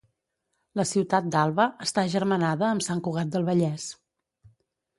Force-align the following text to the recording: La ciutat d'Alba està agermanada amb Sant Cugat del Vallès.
La 0.79 0.85
ciutat 0.91 1.27
d'Alba 1.35 1.67
està 1.87 2.05
agermanada 2.09 2.69
amb 2.71 2.85
Sant 2.89 3.05
Cugat 3.09 3.33
del 3.37 3.49
Vallès. 3.51 3.89